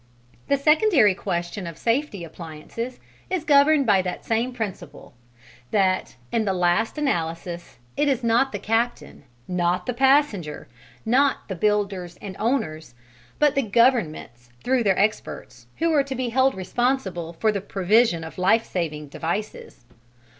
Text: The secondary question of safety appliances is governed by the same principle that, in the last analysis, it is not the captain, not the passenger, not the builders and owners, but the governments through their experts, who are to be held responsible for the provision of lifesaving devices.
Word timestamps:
The 0.47 0.57
secondary 0.57 1.13
question 1.13 1.67
of 1.67 1.77
safety 1.77 2.23
appliances 2.23 2.99
is 3.29 3.43
governed 3.43 3.85
by 3.85 4.01
the 4.01 4.17
same 4.23 4.51
principle 4.51 5.13
that, 5.69 6.15
in 6.31 6.43
the 6.43 6.55
last 6.55 6.97
analysis, 6.97 7.77
it 7.95 8.07
is 8.07 8.23
not 8.23 8.51
the 8.51 8.57
captain, 8.57 9.25
not 9.47 9.85
the 9.85 9.93
passenger, 9.93 10.67
not 11.05 11.47
the 11.49 11.55
builders 11.55 12.17
and 12.19 12.35
owners, 12.39 12.95
but 13.37 13.53
the 13.53 13.61
governments 13.61 14.49
through 14.63 14.81
their 14.81 14.97
experts, 14.97 15.67
who 15.77 15.93
are 15.93 16.03
to 16.05 16.15
be 16.15 16.29
held 16.29 16.55
responsible 16.55 17.33
for 17.33 17.51
the 17.51 17.61
provision 17.61 18.23
of 18.23 18.39
lifesaving 18.39 19.07
devices. 19.07 19.85